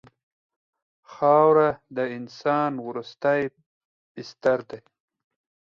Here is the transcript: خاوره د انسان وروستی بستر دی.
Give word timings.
خاوره 1.13 1.69
د 1.97 1.99
انسان 2.17 2.71
وروستی 2.87 3.41
بستر 4.13 4.59
دی. 4.69 4.79